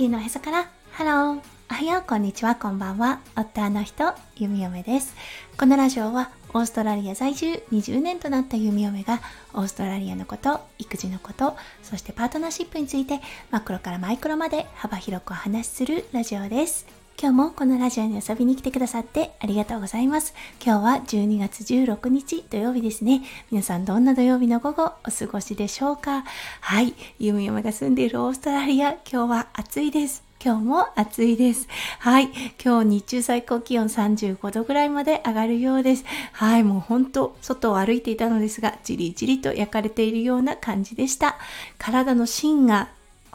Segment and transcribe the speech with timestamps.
[0.00, 0.70] 地球のへそから。
[0.92, 2.04] ハローおはよう。
[2.08, 2.54] こんにちは。
[2.54, 3.20] こんばんは。
[3.36, 5.14] 夫の人弓嫁です。
[5.58, 9.20] このラジオはオーストラリア在住20年となった弓嫁が
[9.52, 16.99] オーストラリアのこと育児のことそしてパートナーシップについてマクロからマイクロまで幅広くお話しするラジオです。
[17.22, 20.32] 今日もこのラジオに遊びに来てくださってありがとうございます。
[20.64, 23.20] 今日は12月16日土曜日ですね。
[23.50, 26.24] 皆さんどんな土曜日の午後お過ごしでしょうか
[26.62, 26.94] はい。
[27.18, 30.24] ゆみやまが住んでいるオーストラリア、今日は暑いです。
[30.42, 31.68] 今日も暑いです。
[31.98, 32.30] はい。
[32.64, 36.06] 今日日中最高気温35度ぐらいまで上がるようです。
[36.32, 36.64] はい。
[36.64, 41.36] もう本当、外を歩いていたのですが、じりじりと焼かれているような感じでした。
[41.76, 42.88] 体の芯が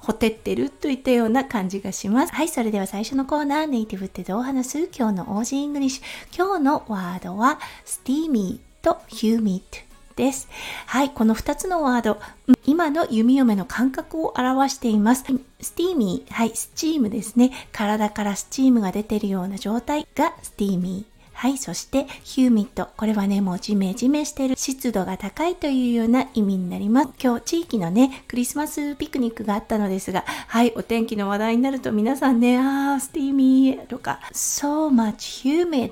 [0.06, 2.34] ほてってるといったような感じがします。
[2.34, 4.90] はい、それでは最初のコーナー、ネイティブってどう話す？
[4.96, 6.04] 今日の Aussie English。
[6.38, 9.62] 今日のワードは、steamy と humid
[10.16, 10.48] です。
[10.86, 12.20] はい、この2つのワード、
[12.68, 15.24] 今の弓嫁の感覚を表しています。
[15.60, 17.52] steamy、はい、スチームですね。
[17.72, 21.15] 体からスチームが出てるような状態が steamy。
[21.36, 22.88] はい、そして humid。
[22.98, 27.10] これはね、もうジメジメしてる湿度が高いというような意味になります。
[27.22, 35.92] 今日地域のね、クリスマスピクニックがあったのですが、はい、お天気の話題になると皆さんね、あー、 steamy とか、so much humid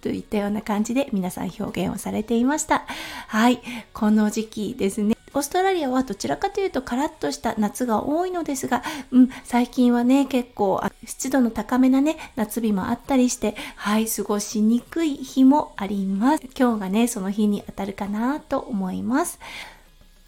[0.00, 2.84] といったような感じで皆さん表現をされていました。
[3.26, 3.60] はい、
[3.92, 5.13] この時期ですね。
[5.34, 16.44] オーストラリアはどちらかというとカラッとした夏が多いのですが、うん、最近はね、結構湿度の高めなね、夏日もあったりして、はい、過ごしにくい日もあります。
[16.56, 19.40] 今日がね、その日に当たるかなと思います。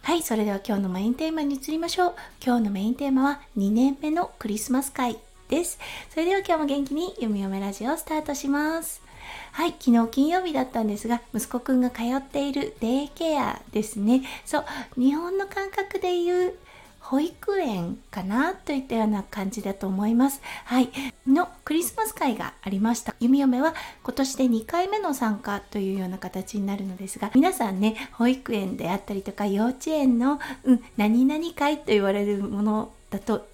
[0.02, 2.14] はい、それでは今日のメインテーマに移りましょう。
[2.44, 5.78] 今日のメインテーマは2年目のクリスマス会です。
[6.10, 9.02] それでは今日も元気に読み読めラジオをスタートします。
[9.52, 14.22] はい、昨日金曜日だったんですが、息子くんが通っているデイケアですね。
[14.44, 14.64] そう、
[14.96, 16.54] 日本の感覚で言う
[17.00, 20.42] 保育園かなといったような感じだと思います。
[20.64, 20.90] はい。
[21.26, 23.14] のクリスマス会がありました。
[23.20, 33.46] 弓嫁は今年で2回目の参加というような形になるのですが、皆さんね、保育園であったりとか幼稚園の、うん、何々会と言われるものだと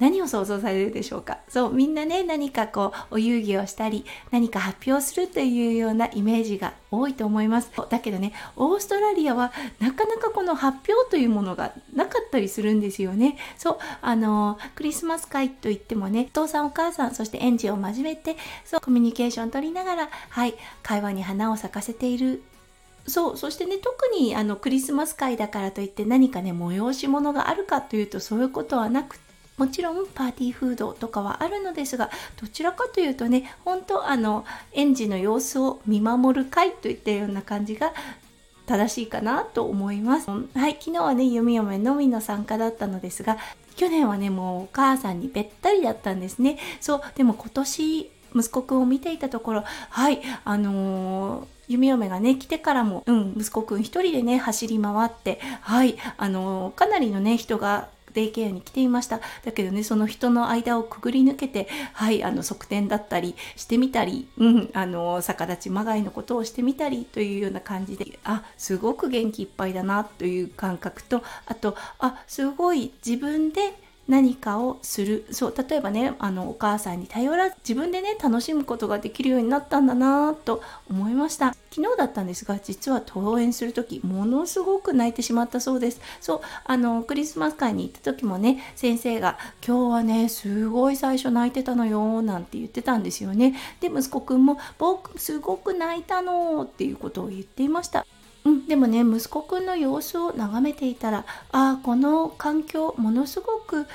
[0.00, 1.38] 何を想像されるでしょうか？
[1.48, 7.70] そうみんなね何かこうお遊戯をしたり何か発表するというようなイメージが多いと思います。
[7.88, 13.36] だけどねオーストラリアはなかなかこの発表というものがなかったりするんですよね。
[13.56, 22.42] そうあのクリスマス会といってもねお父さんお母さんそして園児を交えてそうコミュニケーション取りながらはい会話に花を咲かせている。
[23.06, 29.18] そうそしてね特にあのクリスマス会だからといって何かね催し物があるかというとそういうことはなく
[29.56, 32.10] もちろんパーティーフードとかはあるのですが
[32.40, 37.92] どちらかというとね本当あの園児の様子を見守る会といったような感じが
[38.66, 40.30] 正しいかなと思います。
[40.30, 43.36] はい、昨日はね、弓嫁のみの参加だったのですが、
[43.76, 46.58] 去年はね、もうお母さんにべったりだったんですね。
[46.80, 59.20] そう、でも今年、息子くんを見ていたところ、はい、あのー弓嫁がね来てからも、うん、息子くん一人でね走り回ってはいあのかなりのね人がデイケアに来ていました。
[59.44, 75.26] だけどねその人の間をくぐり抜けてはいあの側転だったりしてみたり、うん、あの逆立ちまがいのことをしてみたりというような感じであすごく元気いっぱいだなという感覚とあとあすごい自分で何かをする。
[75.30, 81.54] そう例えばねあのお母さんに頼らず自分でね楽しむことができるようになったんだなと思いました。
[81.70, 86.00] 昨日だったんですが実は登園する時ものすごく泣いてしまったそうです。
[86.20, 93.56] そうあのクリスマス会に行った時もね先生が今日はねすごい最初泣いてたのよなんて言ってたんですよね。
[93.80, 98.06] で息子くんも僕すごく泣いたのっていうことを言っていました。
[98.44, 103.86] うん、でもね息子くんの様子を眺めていたらああこの環境ものすごく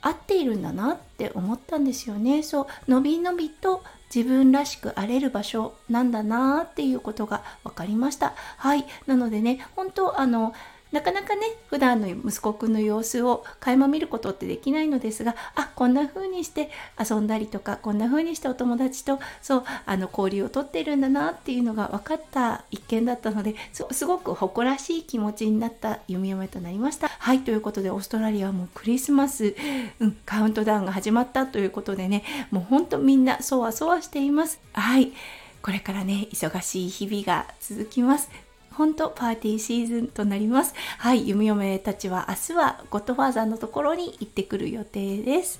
[0.00, 2.42] 合っているんだなって思ったんですよね。
[2.42, 3.82] そうのびのびと
[4.14, 8.34] 自分らしく荒れる場所なんだなっていうことが分かりました。
[8.56, 8.86] はい。
[9.06, 10.54] なのでね本当あの
[10.92, 27.08] なかなかね普段の息子くんの様子を垣間見ることってできないのですがあこんな風にして遊んだりとかこんな風にしてお友達とそうあの交流をとっているんだなっていうのが分かった一件だったのですごく誇らしい気持ちになった弓嫁となりました。
[27.08, 29.54] はいということでオーストラリアはもうクリスマス、
[30.00, 34.60] うん、カウントダウンが始まったということでねもうほんとみんなそわそわしています。
[34.72, 35.12] はい
[35.60, 38.47] これからね忙しい日々が続きます。
[38.78, 40.72] 本当パーティーシーズンとなります。
[40.98, 45.58] はい、弓嫁たちは明日はゴッドファーザーのところに行ってくる予定です。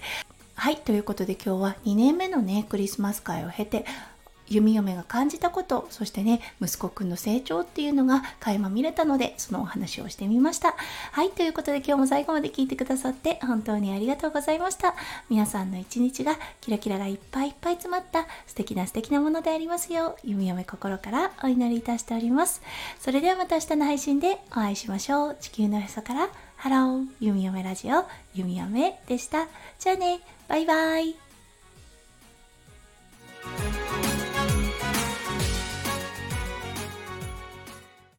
[0.55, 3.85] はい、ということで今日は2年目のね、クリスマス会を経て、
[4.49, 10.75] 弓嫁が感じたことそしてね息子くんの成長っていうのが垣間見れたのでそのお話をしてみました。
[11.13, 14.95] はいということで今日も最後まで聞いてくださって本当にありがとうございました。
[15.29, 22.63] 皆さんの一日がキラキラがいっぱいいっぱい詰まった素敵な素敵なものでありますよう弓嫁心からお祈りいたしております。
[23.01, 25.37] それではまた明日の配信でお会いしましょう。
[25.41, 28.05] 地球のへそからハロー弓嫁ラジオ
[28.35, 29.47] 弓嫁でした。
[29.79, 31.28] じゃあねバイバイ。